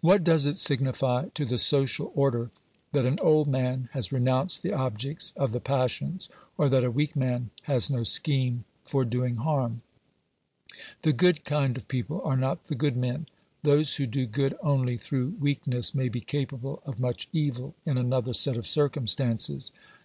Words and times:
What 0.00 0.24
does 0.24 0.44
it 0.46 0.56
signify 0.56 1.26
to 1.34 1.44
the 1.44 1.56
social 1.56 2.10
order 2.16 2.50
that 2.90 3.06
an 3.06 3.20
old 3.20 3.46
man 3.46 3.88
has 3.92 4.10
renounced 4.10 4.64
the 4.64 4.72
objects 4.72 5.32
of 5.36 5.52
the 5.52 5.60
passions, 5.60 6.28
or 6.58 6.68
that 6.68 6.82
a 6.82 6.90
weak 6.90 7.14
man 7.14 7.50
has 7.70 7.88
no 7.88 8.02
scheme 8.02 8.64
for 8.84 9.04
doing 9.04 9.36
harm? 9.36 9.82
The 11.02 11.12
good 11.12 11.44
kind 11.44 11.76
of 11.76 11.86
people 11.86 12.20
are 12.22 12.36
not 12.36 12.64
the 12.64 12.74
good 12.74 12.96
men; 12.96 13.28
those 13.62 13.94
who 13.94 14.06
do 14.06 14.26
good 14.26 14.56
only 14.64 14.96
through 14.96 15.36
weakness 15.38 15.94
may 15.94 16.08
be 16.08 16.20
capable 16.20 16.82
of 16.84 16.98
much 16.98 17.28
evil 17.32 17.76
in 17.86 17.96
another 17.96 18.32
set 18.34 18.56
of 18.56 18.66
circumstances. 18.66 19.70